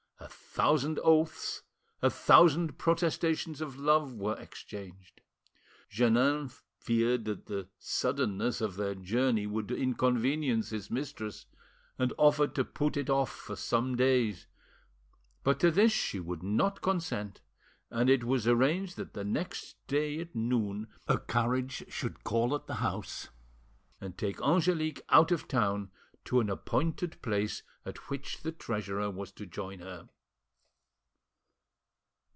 [0.19, 1.63] A thousand oaths,
[2.01, 5.21] a thousand protestations of love were, exchanged.
[5.89, 11.45] Jeannin feared that the suddenness of their journey would inconvenience his mistress,
[11.97, 14.45] and offered to put it off for some days;
[15.41, 17.39] but to this she would not consent,
[17.89, 22.67] and it was arranged that the next day at noon a carriage should call at
[22.67, 23.29] the house
[24.01, 25.89] and take Angelique out of town
[26.25, 30.09] to an appointed place at which the treasurer was to join her.